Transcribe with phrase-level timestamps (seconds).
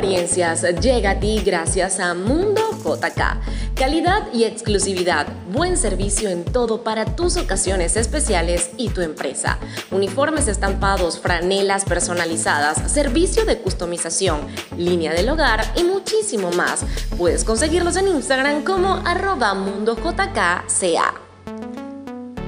[0.00, 3.74] Llega a ti gracias a Mundo JK.
[3.74, 9.58] Calidad y exclusividad, buen servicio en todo para tus ocasiones especiales y tu empresa.
[9.90, 14.46] Uniformes estampados, franelas personalizadas, servicio de customización,
[14.76, 16.84] línea del hogar y muchísimo más.
[17.16, 20.64] Puedes conseguirlos en Instagram como arroba mundojkca.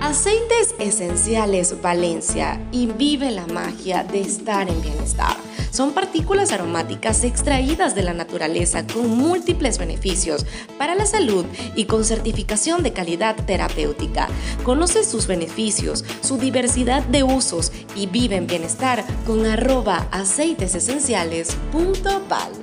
[0.01, 5.37] Aceites Esenciales Valencia y vive la magia de estar en bienestar.
[5.71, 10.47] Son partículas aromáticas extraídas de la naturaleza con múltiples beneficios
[10.79, 11.45] para la salud
[11.77, 14.27] y con certificación de calidad terapéutica.
[14.65, 22.60] Conoce sus beneficios, su diversidad de usos y vive en bienestar con arroba aceitesesenciales.val.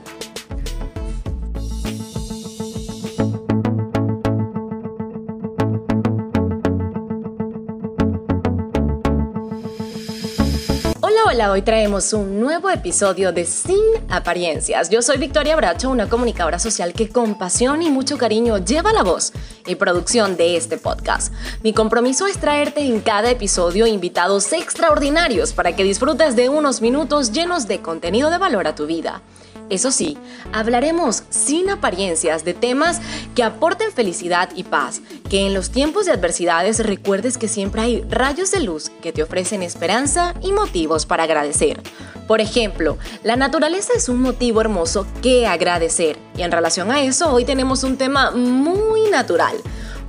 [11.38, 13.78] Hola, hoy traemos un nuevo episodio de Sin
[14.10, 14.90] Apariencias.
[14.90, 19.04] Yo soy Victoria Bracho, una comunicadora social que con pasión y mucho cariño lleva la
[19.04, 19.34] voz
[19.68, 21.34] y producción de este podcast.
[21.64, 27.32] Mi compromiso es traerte en cada episodio invitados extraordinarios para que disfrutes de unos minutos
[27.32, 29.22] llenos de contenido de valor a tu vida.
[29.70, 30.18] Eso sí,
[30.54, 33.02] hablaremos sin apariencias de temas
[33.36, 38.02] que aporten felicidad y paz, que en los tiempos de adversidades recuerdes que siempre hay
[38.10, 41.82] rayos de luz que te ofrecen esperanza y motivos para agradecer.
[42.28, 47.34] Por ejemplo, la naturaleza es un motivo hermoso que agradecer y en relación a eso
[47.34, 49.58] hoy tenemos un tema muy natural,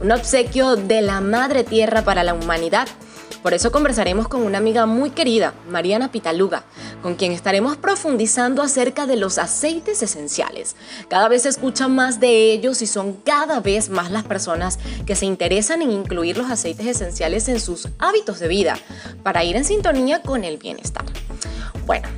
[0.03, 2.87] un obsequio de la Madre Tierra para la humanidad
[3.43, 6.65] por eso conversaremos con una amiga muy querida, Mariana Pitaluga,
[7.03, 10.75] con quien estaremos profundizando acerca de los aceites esenciales.
[11.09, 15.15] Cada vez se escucha más de ellos y son cada vez más las personas que
[15.15, 18.77] se interesan en incluir los aceites esenciales en sus hábitos de vida
[19.23, 21.05] para ir en sintonía con el bienestar.
[21.87, 22.09] Bueno,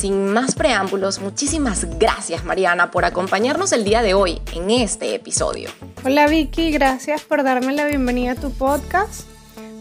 [0.00, 5.68] sin más preámbulos, muchísimas gracias Mariana por acompañarnos el día de hoy en este episodio.
[6.02, 9.28] Hola Vicky, gracias por darme la bienvenida a tu podcast.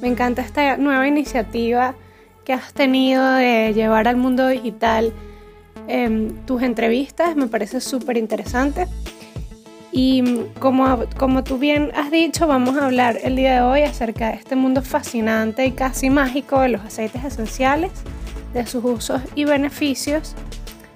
[0.02, 1.96] Me encanta esta nueva iniciativa
[2.44, 5.13] que has tenido de llevar al mundo digital
[5.88, 8.88] em, tus entrevistas, me parece súper interesante.
[9.94, 14.31] Y como, como tú bien has dicho, vamos a hablar el día de hoy acerca
[14.31, 17.91] de este mundo fascinante y casi mágico de los aceites esenciales,
[18.54, 20.36] de sus usos y beneficios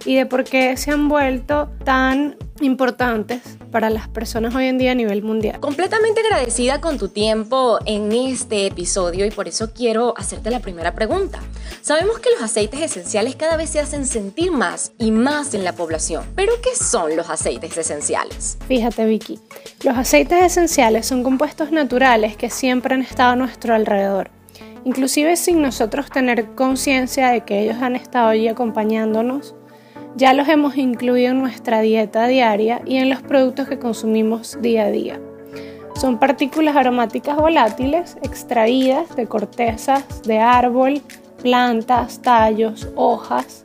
[0.06, 3.42] y de por qué se han vuelto tan importantes
[3.72, 5.60] para las personas hoy en día a nivel mundial.
[5.60, 10.94] Completamente agradecida con tu tiempo en este episodio y por eso quiero hacerte la primera
[10.94, 11.40] pregunta.
[11.82, 15.74] Sabemos que los aceites esenciales cada vez se hacen sentir más y más en la
[15.74, 18.58] población, pero ¿qué son los aceites esenciales?
[18.68, 19.40] Fíjate Vicky,
[19.84, 24.30] los aceites esenciales son compuestos naturales que siempre han estado a nuestro alrededor.
[24.86, 29.56] Inclusive sin nosotros tener conciencia de que ellos han estado allí acompañándonos
[30.16, 34.86] ya los hemos incluido en nuestra dieta diaria y en los productos que consumimos día
[34.86, 35.20] a día.
[35.96, 41.02] Son partículas aromáticas volátiles extraídas de cortezas de árbol,
[41.42, 43.64] plantas, tallos, hojas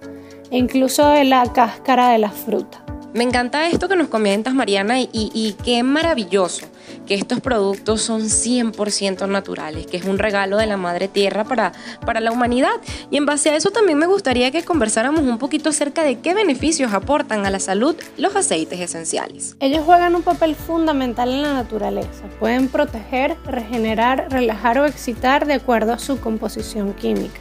[0.50, 2.82] e incluso de la cáscara de la fruta.
[3.12, 6.66] Me encanta esto que nos comentas, Mariana, y, y qué maravilloso
[7.08, 11.72] que estos productos son 100% naturales, que es un regalo de la Madre Tierra para,
[12.04, 12.74] para la humanidad.
[13.10, 16.34] Y en base a eso también me gustaría que conversáramos un poquito acerca de qué
[16.34, 19.56] beneficios aportan a la salud los aceites esenciales.
[19.58, 22.24] Ellos juegan un papel fundamental en la naturaleza.
[22.38, 27.40] Pueden proteger, regenerar, relajar o excitar de acuerdo a su composición química.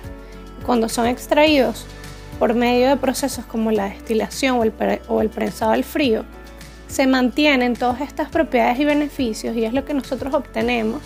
[0.66, 1.86] Cuando son extraídos
[2.40, 4.74] por medio de procesos como la destilación o el,
[5.10, 6.24] o el prensado al frío,
[6.88, 11.02] se mantienen todas estas propiedades y beneficios y es lo que nosotros obtenemos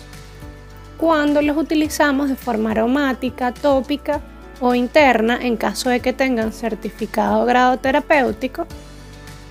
[0.96, 4.20] cuando los utilizamos de forma aromática, tópica
[4.60, 8.66] o interna en caso de que tengan certificado grado terapéutico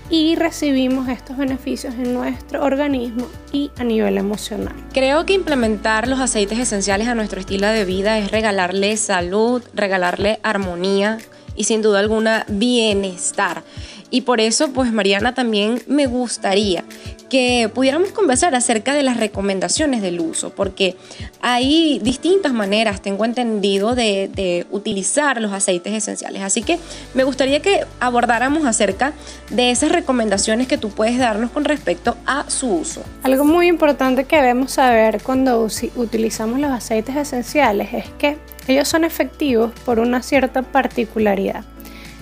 [0.09, 4.75] y recibimos estos beneficios en nuestro organismo y a nivel emocional.
[4.93, 10.39] Creo que implementar los aceites esenciales a nuestro estilo de vida es regalarle salud, regalarle
[10.43, 11.17] armonía
[11.55, 13.63] y sin duda alguna bienestar.
[14.11, 16.83] Y por eso, pues Mariana, también me gustaría
[17.29, 20.97] que pudiéramos conversar acerca de las recomendaciones del uso, porque
[21.39, 26.41] hay distintas maneras, tengo entendido, de, utilizar los aceites esenciales.
[26.41, 26.77] Así que
[27.13, 29.13] me gustaría que abordáramos acerca
[29.49, 33.01] de esas recomendaciones que tú puedes darnos con respecto a su uso.
[33.23, 38.37] Algo muy importante que debemos saber cuando utilizamos los aceites esenciales es que
[38.67, 41.63] ellos son efectivos por una cierta particularidad.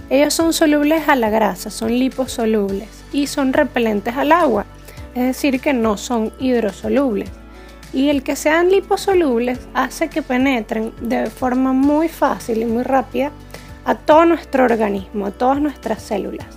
[0.10, 4.66] Ellos son solubles a la grasa, son liposolubles y son repelentes al agua,
[5.14, 7.30] es decir, que no son hidrosolubles.
[7.94, 13.32] Y el que sean liposolubles hace que penetren de forma muy fácil y muy rápida
[13.86, 16.48] a todo nuestro organismo, a todas nuestras células.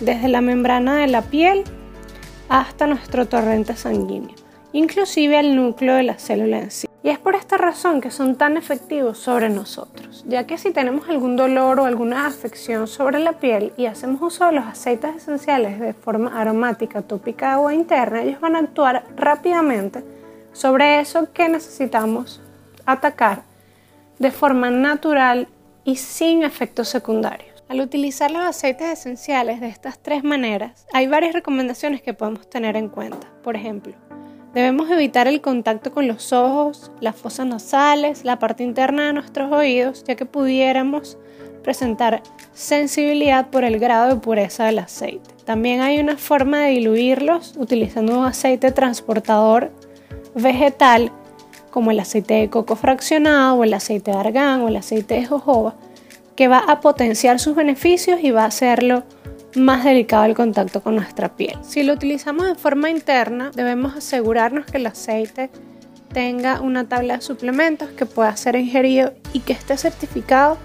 [0.00, 1.64] desde la membrana de la piel
[2.48, 4.34] hasta nuestro torrente sanguíneo,
[4.72, 6.86] inclusive al núcleo de la célula en sí.
[7.06, 11.08] Y es por esta razón que son tan efectivos sobre nosotros, ya que si tenemos
[11.08, 15.78] algún dolor o alguna afección sobre la piel y hacemos uso de los aceites esenciales
[15.78, 20.02] de forma aromática, tópica o interna, ellos van a actuar rápidamente
[20.52, 22.42] sobre eso que necesitamos
[22.86, 23.42] atacar
[24.18, 25.46] de forma natural
[25.84, 27.62] y sin efectos secundarios.
[27.68, 32.76] Al utilizar los aceites esenciales de estas tres maneras, hay varias recomendaciones que podemos tener
[32.76, 33.28] en cuenta.
[33.44, 33.94] Por ejemplo,
[34.56, 39.52] debemos evitar el contacto con los ojos, las fosas nasales, la parte interna de nuestros
[39.52, 41.18] oídos, ya que pudiéramos
[41.62, 42.22] presentar
[42.54, 45.28] sensibilidad por el grado de pureza del aceite.
[45.44, 49.72] También hay una forma de diluirlos utilizando un aceite transportador
[50.34, 51.12] vegetal
[51.70, 55.26] como el aceite de coco fraccionado o el aceite de argán o el aceite de
[55.26, 55.74] jojoba
[56.34, 59.02] que va a potenciar sus beneficios y va a hacerlo
[59.56, 61.58] más delicado el contacto con nuestra piel.
[61.62, 65.50] Si lo utilizamos de forma interna, debemos asegurarnos que el aceite
[66.12, 70.58] tenga una tabla de suplementos que pueda ser ingerido y que esté certificado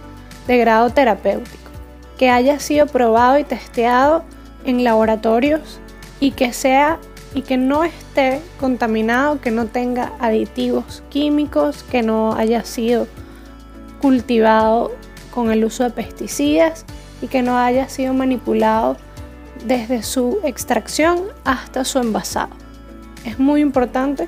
[0.48, 1.72] de grado terapéutico,
[2.18, 4.24] que haya sido probado y testeado
[4.66, 5.80] en laboratorios
[6.20, 7.00] y que sea
[7.34, 13.08] y que no esté contaminado, que no tenga aditivos químicos, que no haya sido
[14.02, 14.92] cultivado
[15.34, 16.86] con el uso de pesticidas
[17.22, 18.98] y que no haya sido manipulado
[19.66, 22.56] desde su extracción hasta su envasado.
[23.26, 24.28] Es muy importante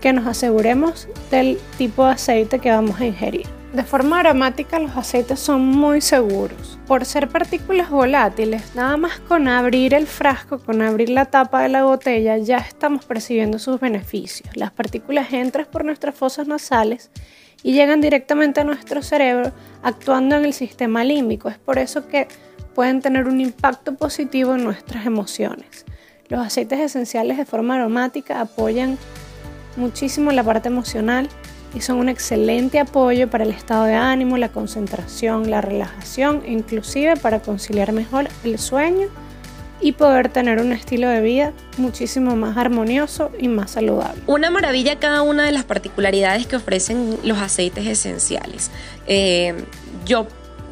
[0.00, 3.46] que nos aseguremos del tipo de aceite que vamos a ingerir.
[3.72, 6.78] De forma aromática los aceites son muy seguros.
[6.86, 11.70] Por ser partículas volátiles, nada más con abrir el frasco, con abrir la tapa de
[11.70, 14.48] la botella, ya estamos percibiendo sus beneficios.
[14.56, 17.10] Las partículas entran por nuestras fosas nasales
[17.64, 19.50] y llegan directamente a nuestro cerebro
[19.82, 21.48] actuando en el sistema límbico.
[21.48, 22.28] Es por eso que
[22.74, 25.86] pueden tener un impacto positivo en nuestras emociones.
[26.28, 28.98] Los aceites esenciales de forma aromática apoyan
[29.76, 31.28] muchísimo la parte emocional
[31.74, 37.16] y son un excelente apoyo para el estado de ánimo, la concentración, la relajación inclusive
[37.16, 39.08] para conciliar mejor el sueño
[39.80, 44.20] y poder tener un estilo de vida muchísimo más armonioso y más saludable.
[44.26, 48.70] Una maravilla cada una de las particularidades que ofrecen los aceites esenciales.
[49.06, 49.54] Eh,
[50.06, 50.26] yo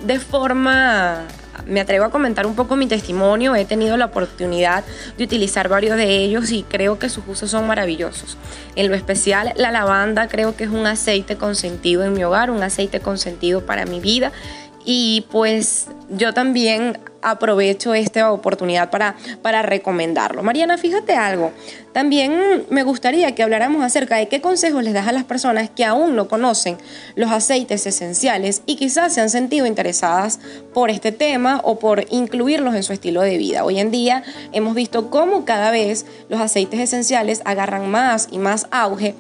[0.07, 1.27] de forma
[1.67, 3.55] me atrevo a comentar un poco mi testimonio.
[3.55, 4.85] He tenido la oportunidad
[5.17, 8.37] de utilizar varios de ellos y creo que sus usos son maravillosos.
[8.77, 12.63] En lo especial, la lavanda creo que es un aceite consentido en mi hogar, un
[12.63, 14.33] aceite consentido para mi vida
[14.85, 20.43] y pues yo también aprovecho esta oportunidad para, para recomendarlo.
[20.43, 21.53] Mariana, fíjate algo,
[21.93, 25.85] también me gustaría que habláramos acerca de qué consejos les das a las personas que
[25.85, 26.79] aún no conocen
[27.15, 30.41] los aceites esenciales y quizás se han sentido interesadas
[30.75, 33.65] por este tema o por incluirlos en su estilo de vida.
[33.65, 34.23] Hoy en día
[34.53, 39.15] hemos visto cómo cada vez los aceites esenciales agarran más y más auge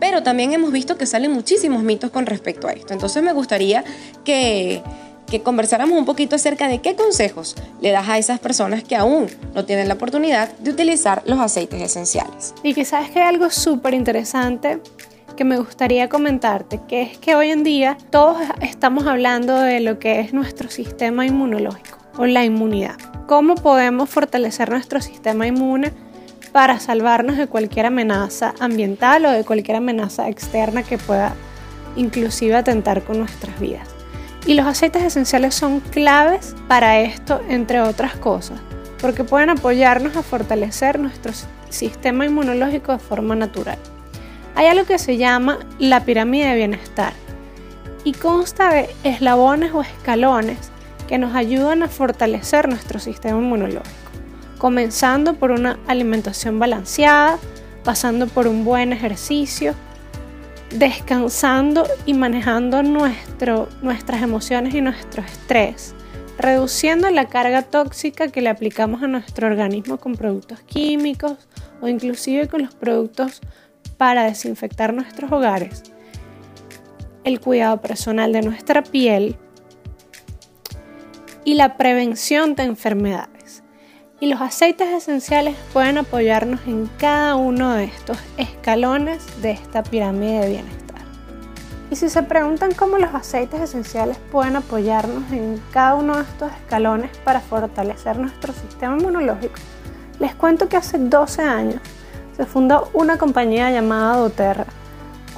[0.00, 2.92] pero también hemos visto que salen muchísimos mitos con respecto a esto.
[2.92, 3.84] Entonces me gustaría
[4.24, 4.82] que
[5.30, 9.26] que conversáramos un poquito acerca de qué consejos le das a esas personas que aún
[9.54, 12.54] no tienen la oportunidad de utilizar los aceites esenciales.
[12.62, 14.80] Y quizás que hay algo súper interesante
[15.36, 19.98] que me gustaría comentarte, que es que hoy en día todos estamos hablando de lo
[19.98, 22.96] que es nuestro sistema inmunológico o la inmunidad.
[23.28, 25.92] ¿Cómo podemos fortalecer nuestro sistema inmune
[26.50, 31.34] para salvarnos de cualquier amenaza ambiental o de cualquier amenaza externa que pueda
[31.94, 33.97] inclusive atentar con nuestras vidas?
[34.46, 38.58] Y los aceites esenciales son claves para esto, entre otras cosas,
[39.00, 41.32] porque pueden apoyarnos a fortalecer nuestro
[41.68, 43.78] sistema inmunológico de forma natural.
[44.54, 47.12] Hay algo que se llama la pirámide de bienestar
[48.04, 50.70] y consta de eslabones o escalones
[51.06, 54.10] que nos ayudan a fortalecer nuestro sistema inmunológico,
[54.58, 57.38] comenzando por una alimentación balanceada,
[57.84, 59.74] pasando por un buen ejercicio,
[60.70, 65.94] descansando y manejando nuestras emociones y nuestro estrés,
[66.38, 71.48] reduciendo la carga tóxica que le aplicamos a nuestro organismo con productos químicos
[71.80, 73.40] o inclusive con los productos
[73.96, 75.82] para desinfectar nuestros hogares,
[77.24, 79.36] el cuidado personal de nuestra piel
[81.44, 83.37] y la prevención de enfermedades
[84.20, 90.40] y los aceites esenciales pueden apoyarnos en cada uno de estos escalones de esta pirámide
[90.40, 90.98] de bienestar.
[91.90, 96.50] Y si se preguntan cómo los aceites esenciales pueden apoyarnos en cada uno de estos
[96.52, 99.54] escalones para fortalecer nuestro sistema inmunológico,
[100.18, 101.80] les cuento que hace 12 años
[102.36, 104.66] se fundó una compañía llamada doTERRA,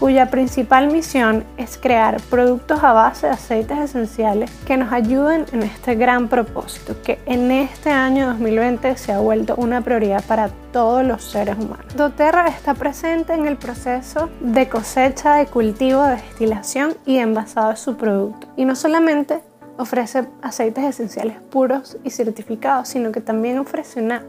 [0.00, 5.62] cuya principal misión es crear productos a base de aceites esenciales que nos ayuden en
[5.62, 11.04] este gran propósito, que en este año 2020 se ha vuelto una prioridad para todos
[11.04, 11.94] los seres humanos.
[11.94, 17.76] doTERRA está presente en el proceso de cosecha, de cultivo, de destilación y envasado de
[17.76, 18.46] su producto.
[18.56, 19.42] Y no solamente
[19.76, 24.22] ofrece aceites esenciales puros y certificados, sino que también ofrece una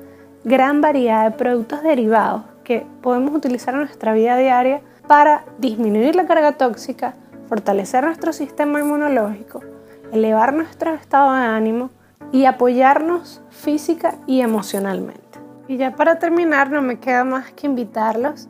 [0.44, 6.26] gran variedad de productos derivados que podemos utilizar en nuestra vida diaria para disminuir la
[6.26, 7.16] carga tóxica,
[7.50, 9.60] fortalecer nuestro sistema inmunológico,
[10.14, 11.90] elevar nuestro estado de ánimo
[12.32, 15.22] y apoyarnos física y emocionalmente.
[15.68, 18.48] Y ya para terminar, no me queda más que invitarlos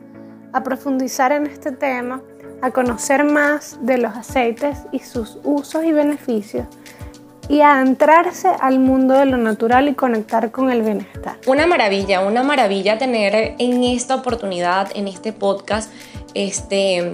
[0.52, 2.22] a profundizar en este tema,
[2.60, 6.68] a conocer más de los aceites y sus usos y beneficios
[7.48, 11.38] y adentrarse al mundo de lo natural y conectar con el bienestar.
[11.46, 15.90] Una maravilla, una maravilla tener en esta oportunidad, en este podcast,
[16.34, 17.12] este,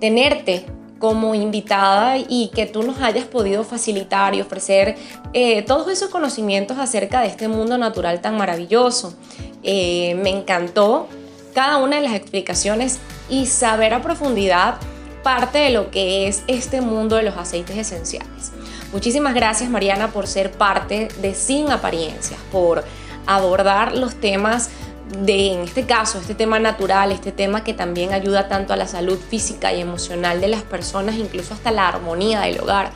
[0.00, 0.66] tenerte
[0.98, 4.96] como invitada y que tú nos hayas podido facilitar y ofrecer
[5.32, 9.14] eh, todos esos conocimientos acerca de este mundo natural tan maravilloso.
[9.62, 11.08] Eh, me encantó
[11.54, 12.98] cada una de las explicaciones
[13.28, 14.76] y saber a profundidad
[15.22, 18.52] parte de lo que es este mundo de los aceites esenciales.
[18.92, 22.84] Muchísimas gracias Mariana por ser parte de Sin Apariencias, por
[23.26, 24.70] abordar los temas
[25.08, 28.86] de, en este caso, este tema natural, este tema que también ayuda tanto a la
[28.86, 32.90] salud física y emocional de las personas, incluso hasta la armonía del hogar,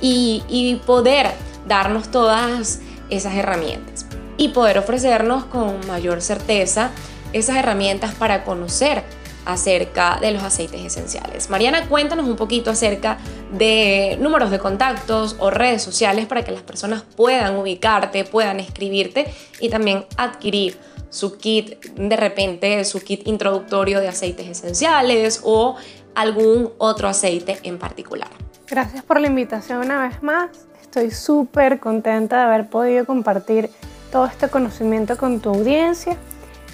[0.00, 1.30] y, y poder
[1.66, 2.80] darnos todas
[3.10, 6.90] esas herramientas y poder ofrecernos con mayor certeza
[7.32, 9.02] esas herramientas para conocer
[9.44, 11.50] acerca de los aceites esenciales.
[11.50, 13.18] Mariana, cuéntanos un poquito acerca
[13.52, 19.32] de números de contactos o redes sociales para que las personas puedan ubicarte, puedan escribirte
[19.60, 20.78] y también adquirir
[21.10, 25.76] su kit, de repente su kit introductorio de aceites esenciales o
[26.14, 28.28] algún otro aceite en particular.
[28.68, 30.48] Gracias por la invitación una vez más.
[30.80, 33.70] Estoy súper contenta de haber podido compartir
[34.10, 36.16] todo este conocimiento con tu audiencia.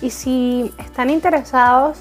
[0.01, 1.99] Y si están interesados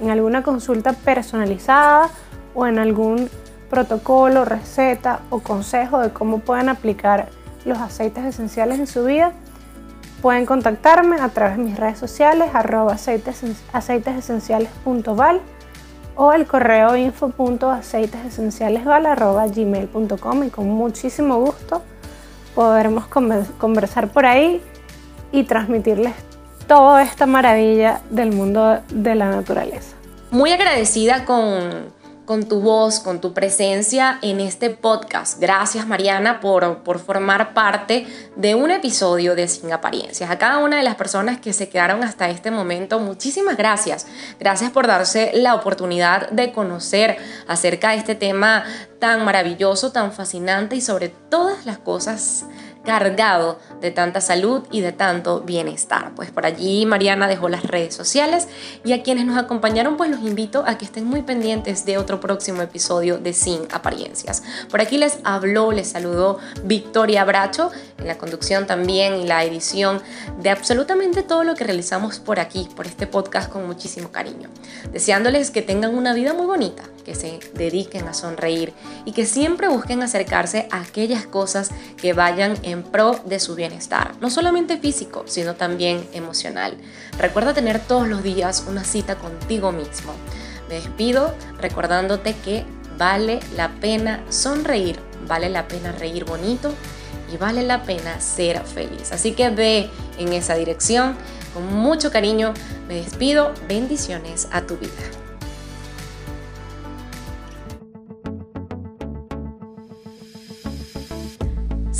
[0.00, 2.10] en alguna consulta personalizada
[2.54, 3.30] o en algún
[3.70, 7.28] protocolo, receta o consejo de cómo pueden aplicar
[7.64, 9.32] los aceites esenciales en su vida,
[10.20, 12.96] pueden contactarme a través de mis redes sociales arroba
[13.72, 15.40] aceitesesenciales.val
[16.16, 21.82] o el correo info.aceitesesencialesval arroba gmail.com y con muchísimo gusto
[22.54, 24.60] podremos conversar por ahí
[25.30, 26.14] y transmitirles
[26.66, 29.94] toda esta maravilla del mundo de la naturaleza.
[30.30, 31.92] Muy agradecida con,
[32.28, 35.40] con tu voz, con tu presencia en este podcast.
[35.40, 38.06] Gracias Mariana por, por formar parte
[38.36, 40.30] de un episodio de Sin Apariencias.
[40.30, 44.06] A cada una de las personas que se quedaron hasta este momento, muchísimas gracias.
[44.38, 47.16] Gracias por darse la oportunidad de conocer
[47.46, 48.62] acerca de este tema
[48.98, 52.44] tan maravilloso, tan fascinante y sobre todas las cosas
[52.88, 56.12] cargado de tanta salud y de tanto bienestar.
[56.16, 58.48] Pues por allí Mariana dejó las redes sociales
[58.82, 62.18] y a quienes nos acompañaron pues los invito a que estén muy pendientes de otro
[62.18, 64.42] próximo episodio de Sin Apariencias.
[64.70, 70.00] Por aquí les habló, les saludó Victoria Bracho en la conducción también y la edición
[70.40, 74.48] de absolutamente todo lo que realizamos por aquí, por este podcast con muchísimo cariño.
[74.92, 78.72] Deseándoles que tengan una vida muy bonita, que se dediquen a sonreír
[79.04, 84.14] y que siempre busquen acercarse a aquellas cosas que vayan en pro de su bienestar,
[84.20, 86.76] no solamente físico, sino también emocional.
[87.18, 90.12] Recuerda tener todos los días una cita contigo mismo.
[90.68, 92.64] Me despido recordándote que
[92.98, 96.72] vale la pena sonreír, vale la pena reír bonito
[97.32, 99.12] y vale la pena ser feliz.
[99.12, 101.16] Así que ve en esa dirección.
[101.54, 102.54] Con mucho cariño
[102.86, 103.52] me despido.
[103.68, 105.27] Bendiciones a tu vida.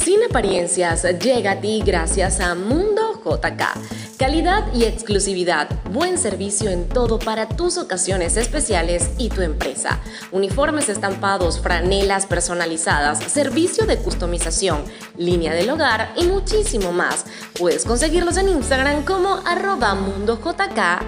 [0.08, 4.16] Sin apariencias llega a ti gracias a Mundo JK.
[4.16, 10.00] Calidad y exclusividad, buen servicio en todo para tus ocasiones especiales y tu empresa.
[10.32, 14.82] Uniformes estampados, franelas personalizadas, servicio de customización,
[15.18, 17.26] línea del hogar y muchísimo más.
[17.58, 21.04] Puedes conseguirlos en Instagram como arroba mundojkca.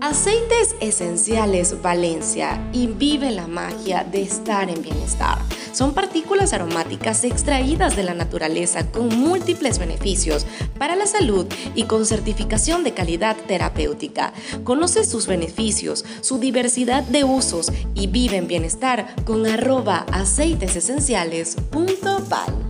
[0.00, 5.38] Aceites Esenciales Valencia y vive la magia de estar en bienestar.
[5.78, 10.44] Son partículas aromáticas extraídas de la naturaleza con múltiples beneficios
[10.76, 14.32] para la salud y con certificación de calidad terapéutica.
[14.64, 22.67] Conoce sus beneficios, su diversidad de usos y vive en bienestar con arroba aceitesesenciales.val.